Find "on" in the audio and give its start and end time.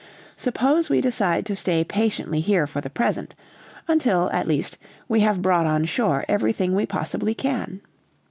5.67-5.85